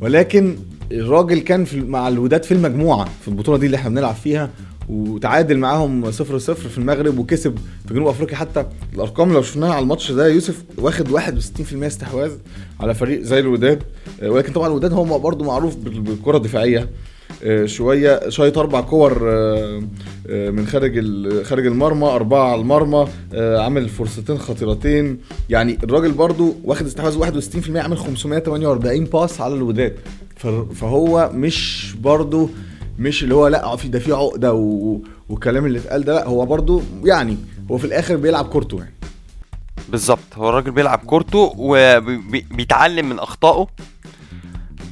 ولكن 0.00 0.56
الراجل 0.92 1.38
كان 1.38 1.64
في 1.64 1.80
مع 1.80 2.08
الوداد 2.08 2.42
في 2.44 2.54
المجموعة 2.54 3.08
في 3.22 3.28
البطولة 3.28 3.58
دي 3.58 3.66
اللي 3.66 3.76
إحنا 3.76 3.90
بنلعب 3.90 4.14
فيها. 4.14 4.50
وتعادل 4.88 5.58
معاهم 5.58 6.10
0 6.10 6.38
0 6.38 6.68
في 6.68 6.78
المغرب 6.78 7.18
وكسب 7.18 7.58
في 7.88 7.94
جنوب 7.94 8.08
أفريقيا. 8.08 8.36
حتى 8.36 8.66
الأرقام 8.94 9.32
لو 9.32 9.42
شفناها 9.42 9.72
على 9.74 9.82
الماتش 9.82 10.12
ده 10.12 10.26
يوسف 10.28 10.62
واخد 10.78 11.08
61% 11.08 11.86
استحواذ 11.86 12.30
على 12.80 12.94
فريق 12.94 13.22
زي 13.22 13.38
الوداد. 13.38 13.82
آه، 14.22 14.30
ولكن 14.30 14.52
طبعا 14.52 14.68
الوداد 14.68 14.92
هو 14.92 15.18
برضه 15.18 15.44
معروف 15.44 15.76
بال- 15.76 16.00
بالكرة 16.00 16.36
الدفاعية. 16.36 16.88
آه، 17.44 17.66
شوية 17.66 18.28
شايط 18.28 18.58
أربع 18.58 18.80
كور 18.80 19.20
آه، 19.30 19.80
من 20.28 20.66
خارج 20.66 20.92
خارج 21.42 21.66
المرمى 21.66 22.06
أربعة 22.06 22.50
على 22.52 22.60
المرمى 22.60 23.08
عامل 23.34 23.88
فرصتين 23.88 24.38
خطيرتين. 24.38 25.18
يعني 25.50 25.78
الراجل 25.84 26.12
برضو 26.12 26.54
واخد 26.64 26.86
استحواذ 26.86 27.16
61% 27.18 27.80
عامل 27.80 27.98
548 27.98 29.04
باس 29.04 29.40
على 29.40 29.54
الوداد. 29.54 29.92
فهو 30.74 31.30
مش 31.34 31.92
برضو 32.00 32.50
مش 32.98 33.22
اللي 33.22 33.34
هو 33.34 33.48
لا 33.48 33.76
في 33.76 33.88
ده 33.88 33.98
في 33.98 34.12
عقدة 34.12 34.54
و... 34.54 34.98
والكلام 35.28 35.66
اللي 35.66 35.78
اتقال 35.78 36.04
ده 36.04 36.14
لا 36.14 36.26
هو 36.26 36.46
برضو 36.46 36.82
يعني 37.04 37.36
هو 37.70 37.78
في 37.78 37.84
الآخر 37.84 38.16
بيلعب 38.16 38.44
كورته 38.44 38.78
يعني. 38.78 38.94
بالظبط 39.88 40.36
هو 40.36 40.48
الراجل 40.48 40.70
بيلعب 40.70 40.98
كورته 40.98 41.54
وبيتعلم 41.58 43.08
من 43.08 43.18
أخطائه. 43.18 43.66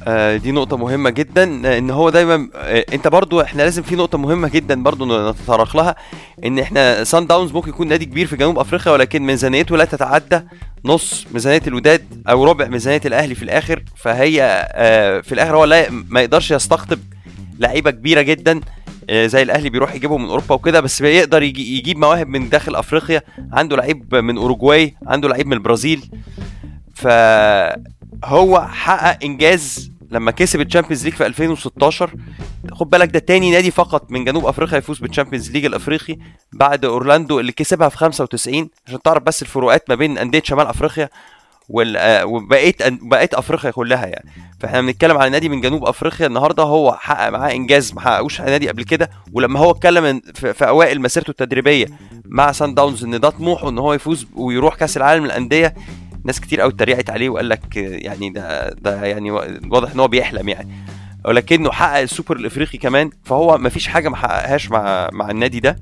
آه، 0.07 0.37
دي 0.37 0.51
نقطة 0.51 0.77
مهمة 0.77 1.09
جدا 1.09 1.77
إن 1.77 1.89
هو 1.89 2.09
دايما 2.09 2.49
آه، 2.55 2.85
أنت 2.93 3.07
برضو 3.07 3.41
إحنا 3.41 3.61
لازم 3.61 3.83
في 3.83 3.95
نقطة 3.95 4.17
مهمة 4.17 4.47
جدا 4.47 4.83
برضو 4.83 5.29
نتطرق 5.29 5.77
لها 5.77 5.95
إن 6.45 6.59
إحنا 6.59 7.03
سان 7.03 7.27
داونز 7.27 7.51
ممكن 7.51 7.69
يكون 7.69 7.87
نادي 7.87 8.05
كبير 8.05 8.27
في 8.27 8.35
جنوب 8.35 8.59
أفريقيا 8.59 8.91
ولكن 8.93 9.23
ميزانيته 9.23 9.77
لا 9.77 9.85
تتعدى 9.85 10.41
نص 10.85 11.25
ميزانية 11.33 11.61
الوداد 11.67 12.23
أو 12.29 12.43
ربع 12.43 12.67
ميزانية 12.67 13.01
الأهلي 13.05 13.35
في 13.35 13.43
الآخر 13.43 13.83
فهي 13.95 14.67
آه، 14.71 15.21
في 15.21 15.31
الآخر 15.31 15.57
هو 15.57 15.63
لا 15.63 15.89
ما 15.89 16.21
يقدرش 16.21 16.51
يستقطب 16.51 16.99
لعيبة 17.59 17.91
كبيرة 17.91 18.21
جدا 18.21 18.61
آه، 19.09 19.27
زي 19.27 19.41
الأهلي 19.41 19.69
بيروح 19.69 19.95
يجيبهم 19.95 20.23
من 20.23 20.29
أوروبا 20.29 20.55
وكده 20.55 20.79
بس 20.79 21.01
بيقدر 21.01 21.43
يجي 21.43 21.77
يجيب 21.77 21.97
مواهب 21.97 22.27
من 22.27 22.49
داخل 22.49 22.75
أفريقيا. 22.75 23.21
عنده 23.51 23.75
لعيب 23.77 24.15
من 24.15 24.37
اوروجواي 24.37 24.95
عنده 25.07 25.27
لعيب 25.29 25.47
من 25.47 25.53
البرازيل. 25.53 26.09
فهو 28.23 28.67
حقق 28.67 29.23
إنجاز 29.23 29.91
لما 30.11 30.31
كسب 30.31 30.61
ال 30.61 30.65
Champions 30.65 31.03
League 31.05 31.13
في 31.13 31.25
2016 31.25 32.13
خد 32.71 32.89
بالك 32.89 33.09
ده 33.09 33.19
تاني 33.19 33.51
نادي 33.51 33.71
فقط 33.71 34.11
من 34.11 34.25
جنوب 34.25 34.45
أفريقيا 34.45 34.77
يفوز 34.77 34.99
بال 34.99 35.09
Champions 35.09 35.51
League 35.51 35.65
الأفريقي 35.65 36.17
بعد 36.53 36.85
أورلاندو 36.85 37.39
اللي 37.39 37.51
كسبها 37.51 37.89
في 37.89 37.97
95 37.97 38.69
عشان 38.87 39.01
تعرف 39.01 39.23
بس 39.23 39.41
الفروقات 39.41 39.89
ما 39.89 39.95
بين 39.95 40.17
أندية 40.17 40.41
شمال 40.45 40.67
أفريقيا 40.67 41.09
آه، 41.97 42.25
وبقيه 42.25 42.73
أن- 42.83 42.97
بقيه 43.01 43.29
أفريقيا 43.33 43.71
كلها 43.71 44.05
يعني. 44.05 44.29
فإحنا 44.59 44.81
بنتكلم 44.81 45.17
على 45.17 45.29
نادي 45.29 45.49
من 45.49 45.61
جنوب 45.61 45.85
أفريقيا 45.85 46.27
النهارده 46.27 46.63
هو 46.63 46.93
حقق 46.99 47.29
معاه 47.29 47.51
إنجاز 47.51 47.93
ما 47.93 48.01
حققوش 48.01 48.41
نادي 48.41 48.69
قبل 48.69 48.83
كده 48.83 49.09
ولما 49.33 49.59
هو 49.59 49.71
اتكلم 49.71 50.21
في, 50.33 50.67
أوائل 50.67 51.01
مسيرته 51.01 51.31
التدريبية 51.31 51.85
مع 52.25 52.51
سان 52.51 52.73
داونز 52.73 53.03
إن 53.03 53.19
ده 53.19 53.29
طموحه 53.29 53.69
إن 53.69 53.77
هو 53.77 53.93
يفوز 53.93 54.27
ويروح 54.35 54.75
كأس 54.75 54.97
العالم 54.97 55.25
للأندية 55.25 55.75
ناس 56.25 56.39
كتير 56.39 56.61
قوي 56.61 56.71
اتريقت 56.71 57.09
عليه 57.09 57.29
وقال 57.29 57.49
لك 57.49 57.75
يعني 57.77 58.29
ده 58.29 58.69
ده 58.69 59.05
يعني 59.05 59.31
واضح 59.31 59.91
إن 59.91 59.99
هو 59.99 60.07
بيحلم 60.07 60.49
يعني. 60.49 60.69
ولكنه 61.25 61.71
حقق 61.71 61.99
السوبر 61.99 62.35
الإفريقي 62.35 62.77
كمان 62.77 63.09
فهو 63.23 63.57
ما 63.57 63.69
فيش 63.69 63.87
حاجة 63.87 64.09
ما 64.09 64.15
حققهاش 64.15 64.69
مع 64.71 65.09
مع 65.13 65.29
النادي 65.31 65.59
ده. 65.59 65.79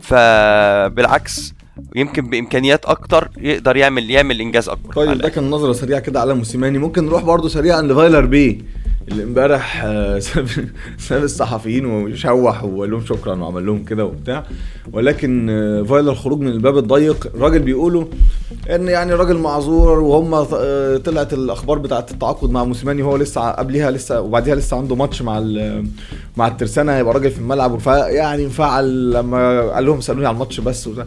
فبالعكس 0.00 1.54
يمكن 1.96 2.30
بإمكانيات 2.30 2.84
أكتر 2.84 3.30
يقدر 3.38 3.76
يعمل 3.76 4.10
يعمل 4.10 4.40
إنجاز 4.40 4.68
أكبر. 4.68 4.94
طيب 4.94 5.18
ده 5.18 5.28
كان 5.28 5.50
نظرة 5.50 5.72
سريعة 5.72 6.00
كده 6.00 6.20
على 6.20 6.34
موسيماني. 6.34 6.78
ممكن 6.78 7.06
نروح 7.06 7.24
برضو 7.24 7.48
سريعا 7.48 7.82
لفايلر 7.82 8.24
بي 8.26 8.64
اللي 9.08 9.22
امبارح 9.22 9.82
آه، 9.84 10.18
ساب 10.28 10.48
ساب 10.98 11.24
الصحفيين 11.24 11.86
وشوح 11.86 12.64
وقال 12.64 12.90
لهم 12.90 13.04
شكرا 13.04 13.34
وعمل 13.34 13.66
لهم 13.66 13.84
كده 13.84 14.04
وبتاع. 14.04 14.44
ولكن 14.92 15.50
آه، 15.50 15.82
فايلر 15.82 16.14
خروج 16.14 16.40
من 16.40 16.48
الباب 16.48 16.78
الضيق. 16.78 17.26
الراجل 17.34 17.58
بيقولوا 17.58 18.04
إن 18.70 18.88
يعني 18.88 19.14
راجل 19.14 19.36
معذور 19.38 19.98
وهم 20.00 20.34
آه، 20.34 20.96
طلعت 20.96 21.32
الأخبار 21.32 21.78
بتاعت 21.78 22.10
التعاقد 22.10 22.50
مع 22.50 22.64
موسيماني 22.64 23.02
هو 23.02 23.16
لسه 23.16 23.50
قبلها 23.50 23.90
لسه 23.90 24.20
وبعديها 24.20 24.54
لسه 24.54 24.76
عنده 24.76 24.94
ماتش 24.94 25.22
مع 25.22 25.40
مع 26.36 26.46
الترسانة. 26.46 26.96
هيبقى 26.96 27.14
راجل 27.14 27.30
في 27.30 27.38
الملعب 27.38 27.78
فيعني 27.78 28.44
انفعل 28.44 29.12
لما 29.12 29.60
قال 29.70 29.86
لهم 29.86 30.00
سألوني 30.00 30.26
على 30.26 30.34
الماتش 30.34 30.60
بس 30.60 30.86
وبتاع. 30.86 31.06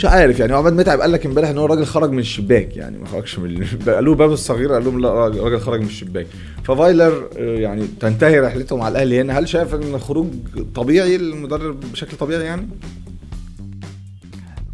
مش 0.00 0.04
عارف 0.06 0.38
يعني 0.40 0.52
عماد 0.54 0.72
متعب 0.72 1.00
قال 1.00 1.12
لك 1.12 1.26
امبارح 1.26 1.48
إن 1.48 1.58
هو 1.58 1.66
راجل 1.66 1.84
خرج 1.86 2.10
من 2.10 2.18
الشباك 2.18 2.76
يعني 2.76 2.98
ما 2.98 3.06
خرجش 3.06 3.38
من 3.38 3.62
ال- 3.62 3.84
قالوا 3.94 4.14
باب 4.14 4.32
الصغير 4.32 4.72
قال 4.72 4.84
لهم 4.84 5.00
لا 5.00 5.10
راجل 5.12 5.40
راجل 5.40 5.60
خرج 5.60 5.80
من 5.80 5.86
الشباك. 5.86 6.26
ففايلر 6.64 7.28
آه، 7.36 7.56
يعني 7.58 7.86
تنتهي 8.00 8.40
رحلته 8.40 8.76
مع 8.76 8.88
الأهلي 8.88 9.20
هنا 9.20 9.38
هل 9.38 9.48
شايف 9.48 9.74
إن 9.74 9.98
خروج 9.98 10.26
طبيعي 10.74 11.16
المدرب 11.16 11.80
بشكل 11.92 12.16
طبيعي 12.16 12.44
يعني؟ 12.44 12.68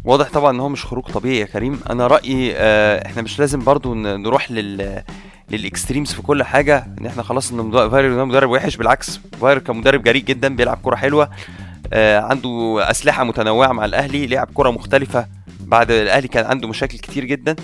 واضح 0.05 0.31
طبعا 0.31 0.51
إن 0.51 0.59
هو 0.59 0.69
مش 0.69 0.85
خروج 0.85 1.03
طبيعي 1.03 1.39
يا 1.39 1.45
كريم. 1.45 1.79
أنا 1.89 2.07
رأيي 2.07 2.53
آه، 2.55 3.05
إحنا 3.05 3.21
مش 3.21 3.39
لازم 3.39 3.59
برضو 3.63 3.93
نروح 3.95 4.51
لل 4.51 5.01
لل 5.51 5.63
extremes 5.63 6.11
في 6.13 6.21
كل 6.21 6.43
حاجة. 6.43 6.87
إن 7.01 7.05
إحنا 7.05 7.23
خلاص 7.23 7.51
إن 7.51 7.89
فايلر 7.89 8.25
مدرب 8.25 8.49
وحش 8.49 8.75
بالعكس 8.77 9.19
فايلر 9.41 9.59
كان 9.59 9.75
مدرب 9.77 10.03
جريء 10.03 10.23
جدا 10.23 10.55
بيلعب 10.55 10.79
كرة 10.83 10.95
حلوة. 10.95 11.29
عنده 11.93 12.77
أسلحة 12.79 13.23
متنوعة 13.23 13.71
مع 13.71 13.85
الأهلي 13.85 14.27
لعب 14.27 14.49
كرة 14.53 14.69
مختلفة. 14.69 15.27
بعد 15.59 15.91
الأهلي 15.91 16.27
كان 16.27 16.45
عنده 16.45 16.67
مشاكل 16.67 16.97
كتير 16.97 17.25
جدا. 17.25 17.55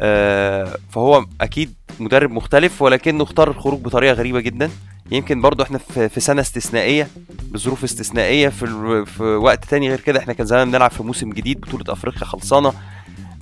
آه، 0.00 0.76
فهو 0.90 1.24
أكيد 1.40 1.74
مدرب 2.00 2.30
مختلف 2.30 2.82
ولكنه 2.82 3.22
اختار 3.24 3.50
الخروج 3.50 3.80
بطريقة 3.80 4.12
غريبة 4.12 4.40
جدا. 4.40 4.70
يمكن 5.10 5.40
برضو 5.40 5.62
إحنا 5.62 5.78
في 6.08 6.20
سنة 6.20 6.40
استثنائية 6.40 7.08
بظروف 7.50 7.84
استثنائية 7.84 8.48
في 8.48 9.04
في 9.06 9.22
وقت 9.22 9.64
تاني 9.64 9.88
غير 9.88 10.00
كده 10.00 10.18
إحنا 10.18 10.32
كان 10.32 10.46
زمان 10.46 10.70
بنلعب 10.70 10.90
في 10.90 11.02
موسم 11.02 11.30
جديد 11.30 11.60
بطولة 11.60 11.84
أفريقيا 11.88 12.24
خلصانة. 12.24 12.72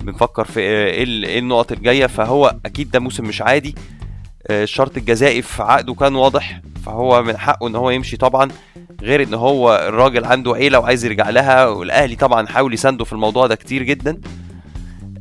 بنفكر 0.01 0.45
في 0.45 0.59
إيه 0.59 1.05
إيه 1.25 1.39
النقط 1.39 1.71
الجاية. 1.71 2.05
فهو 2.05 2.55
أكيد 2.65 2.91
ده 2.91 2.99
موسم 2.99 3.23
مش 3.23 3.41
عادي. 3.41 3.75
آه، 4.47 4.63
الشرط 4.63 4.97
الجزائي 4.97 5.41
في 5.41 5.63
عقده 5.63 5.93
كان 5.93 6.15
واضح. 6.15 6.61
فهو 6.85 7.23
من 7.23 7.37
حقه 7.37 7.67
إن 7.67 7.75
هو 7.75 7.89
يمشي 7.89 8.17
طبعا. 8.17 8.51
غير 9.03 9.23
إن 9.23 9.33
هو 9.33 9.85
الراجل 9.87 10.25
عنده 10.25 10.53
عيلة 10.53 10.79
وعايز 10.79 11.05
يرجع 11.05 11.29
لها 11.29 11.65
والأهلي 11.67 12.15
طبعا 12.15 12.47
حاول 12.47 12.73
يسانده 12.73 13.05
في 13.05 13.13
الموضوع 13.13 13.47
ده 13.47 13.55
كتير 13.55 13.83
جدا. 13.83 14.21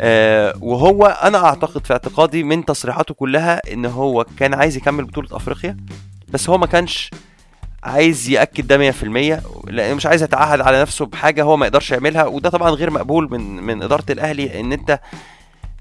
آه، 0.01 0.55
وهو 0.61 1.07
أنا 1.07 1.45
أعتقد 1.45 1.87
في 1.87 1.93
اعتقادي 1.93 2.43
من 2.43 2.65
تصريحاته 2.65 3.15
كلها 3.15 3.73
إن 3.73 3.85
هو 3.87 4.27
كان 4.39 4.55
عايز 4.55 4.77
يكمل 4.77 5.05
بطولة 5.05 5.29
أفريقيا 5.33 5.77
بس 6.29 6.51
هو 6.51 6.59
ما 6.59 6.67
كانش 6.67 7.11
عايز 7.85 8.29
يأكد 8.29 8.67
ده 8.67 8.93
100% 8.93 9.43
لأنه 9.71 9.95
مش 9.95 10.07
عايز 10.07 10.23
يتعهد 10.23 10.61
على 10.61 10.81
نفسه 10.81 11.07
بحاجة 11.07 11.43
هو 11.43 11.57
ما 11.57 11.67
يقدرش 11.67 11.91
يعملها. 11.91 12.25
وده 12.25 12.51
طبعا 12.51 12.71
غير 12.71 12.91
مقبول 12.91 13.29
من 13.31 13.41
من 13.63 13.83
إدارة 13.83 14.05
الأهلي 14.11 14.61
إن 14.61 14.73
أنت 14.73 15.01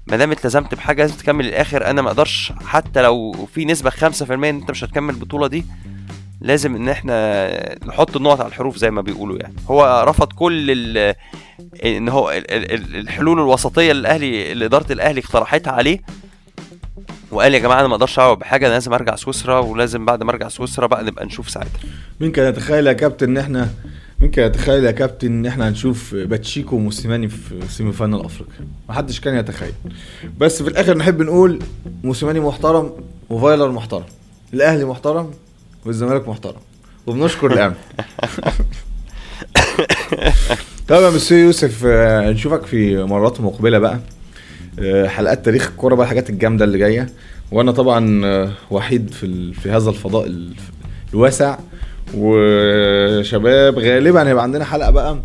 ما 0.06 0.16
دام 0.16 0.32
التزمت 0.32 0.74
بحاجة 0.74 1.02
لازم 1.02 1.16
تكمل 1.16 1.44
للآخر. 1.44 1.86
أنا 1.90 2.02
ما 2.02 2.08
أقدرش 2.08 2.52
حتى 2.66 3.02
لو 3.02 3.46
في 3.54 3.64
نسبة 3.64 3.90
5% 3.90 4.30
إن 4.30 4.44
أنت 4.44 4.70
مش 4.70 4.84
هتكمل 4.84 5.14
البطولة 5.14 5.46
دي 5.46 5.64
لازم 6.42 6.76
إن 6.76 6.88
إحنا 6.88 7.84
نحط 7.86 8.16
النقط 8.16 8.40
على 8.40 8.48
الحروف 8.48 8.76
زي 8.76 8.90
ما 8.90 9.00
بيقولوا 9.00 9.38
يعني. 9.38 9.54
هو 9.70 10.04
رفض 10.08 10.32
كل 10.32 10.70
إن 11.84 12.08
هو 12.08 12.30
ال- 12.30 12.50
ال- 12.52 12.72
ال- 12.72 12.96
الحلول 12.96 13.38
الوسطية 13.40 13.90
اللي 13.90 14.00
الاهلي 14.00 14.52
اللي 14.52 14.64
إدارة 14.64 14.92
الأهلي 14.92 15.20
اقترحتها 15.20 15.72
عليه. 15.72 15.98
وقال 17.30 17.54
يا 17.54 17.58
جماعة 17.58 17.80
أنا 17.80 17.88
ما 17.88 17.94
أقدرش 17.94 18.18
اعوض 18.18 18.38
بحاجة 18.38 18.66
أنا 18.66 18.72
لازم 18.72 18.92
أرجع 18.94 19.16
سويسرا 19.16 19.58
ولازم 19.58 20.04
بعد 20.04 20.22
ما 20.22 20.30
أرجع 20.30 20.48
سويسرا 20.48 20.86
بقى 20.86 21.04
نبقى 21.04 21.26
نشوف 21.26 21.50
ساعتها. 21.50 21.80
مين 22.20 22.32
كان 22.32 22.48
يتخيل 22.48 22.86
يا 22.86 22.92
كابتن 22.92 23.28
إن 23.30 23.38
إحنا 23.38 23.70
مين 24.20 24.30
كان 24.30 24.46
يتخيل 24.46 24.84
يا 24.84 24.90
كابتن 24.90 25.26
إن 25.26 25.46
إحنا 25.46 25.68
هنشوف 25.68 26.14
باتشيكو 26.14 26.76
وموسيماني 26.76 27.28
في 27.28 27.60
semi 27.68 27.92
final 27.92 28.24
افريقيا 28.24 28.66
محدش 28.88 29.20
كان 29.20 29.34
يتخيل. 29.36 29.72
بس 30.38 30.62
في 30.62 30.68
الآخر 30.68 30.96
نحب 30.96 31.22
نقول 31.22 31.58
موسيماني 32.04 32.40
محترم 32.40 32.92
وفايلر 33.30 33.70
محترم. 33.70 34.04
الأهلي 34.54 34.84
محترم 34.84 35.30
والزمالك 35.86 36.28
محترم. 36.28 36.60
وبنشكر 37.06 37.52
الاعلام 37.52 37.74
طب 40.88 41.02
يا 41.02 41.10
مسيو 41.10 41.38
يوسف 41.38 41.82
آه، 41.86 42.30
نشوفك 42.30 42.66
في 42.66 43.02
مرات 43.04 43.40
مقبلة 43.40 43.78
بقى. 43.78 44.00
آه، 44.78 45.06
حلقات 45.08 45.44
تاريخ 45.44 45.68
الكورة 45.68 45.94
بقى 45.94 46.04
الحاجات 46.04 46.30
الجامدة 46.30 46.64
اللي 46.64 46.78
جاية. 46.78 47.06
وأنا 47.52 47.72
طبعا 47.72 48.24
آه، 48.26 48.50
وحيد 48.70 49.10
في 49.10 49.52
في 49.54 49.70
هذا 49.70 49.90
الفضاء 49.90 50.26
ال- 50.26 50.54
الواسع. 51.14 51.58
وشباب 52.14 53.78
غالبا 53.78 54.28
هيبقى 54.28 54.42
عندنا 54.42 54.64
حلقة 54.64 54.90
بقى. 54.90 55.18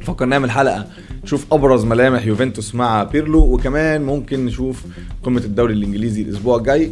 نفكر 0.00 0.24
نعمل 0.24 0.50
حلقة. 0.50 0.86
نشوف 1.24 1.46
أبرز 1.52 1.84
ملامح 1.84 2.26
يوفنتوس 2.26 2.74
مع 2.74 3.02
بيرلو. 3.02 3.40
وكمان 3.54 4.02
ممكن 4.02 4.46
نشوف 4.46 4.82
قمة 5.22 5.40
الدوري 5.40 5.74
الإنجليزي 5.74 6.22
الأسبوع 6.22 6.56
الجاي. 6.58 6.90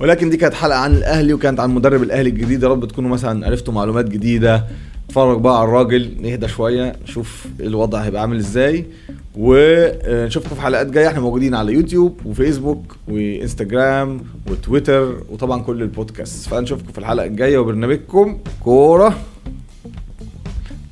ولكن 0.00 0.30
دي 0.30 0.36
كانت 0.36 0.54
حلقة 0.54 0.78
عن 0.78 0.94
الأهلي 0.94 1.32
وكانت 1.32 1.60
عن 1.60 1.70
مدرب 1.70 2.02
الأهلي 2.02 2.28
الجديد. 2.30 2.62
يا 2.62 2.68
رب 2.68 2.88
تكونوا 2.88 3.10
مثلا 3.10 3.46
عرفتوا 3.46 3.74
معلومات 3.74 4.04
جديدة. 4.04 4.64
اتفرج 5.06 5.40
بقى 5.40 5.60
على 5.60 5.68
الراجل 5.68 6.16
نهدى 6.22 6.48
شوية 6.48 6.96
نشوف 7.02 7.46
الوضع 7.60 7.98
هيبقى 7.98 8.20
عامل 8.20 8.36
إزاي. 8.36 8.86
ونشوفكم 9.36 10.54
في 10.54 10.60
حلقات 10.60 10.86
جاية. 10.86 11.08
إحنا 11.08 11.20
موجودين 11.20 11.54
على 11.54 11.72
يوتيوب 11.72 12.20
وفيسبوك 12.24 12.96
وإنستجرام 13.08 14.20
وتويتر 14.50 15.22
وطبعا 15.30 15.62
كل 15.62 15.82
البودكاست. 15.82 16.48
فنشوفكم 16.48 16.92
في 16.92 16.98
الحلقة 16.98 17.26
الجاية. 17.26 17.58
وبرنامجكم 17.58 18.38
كورة. 18.64 19.18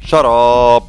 شراب. 0.00 0.82